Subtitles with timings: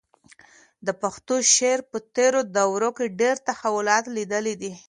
[0.85, 4.71] د پښتو شعر په تېرو دورو کې ډېر تحولات لیدلي دي.